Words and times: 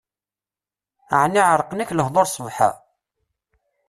Ɛni 1.21 1.41
ɛerqen-ak 1.49 1.91
lehdur 1.93 2.27
sbeḥ-a? 2.29 2.69